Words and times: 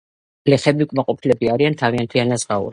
გლეხები 0.49 0.87
უკმაყოფილოები 0.87 1.53
არიან 1.57 1.79
თავიანთი 1.85 2.27
ანაზღაურებით. 2.27 2.69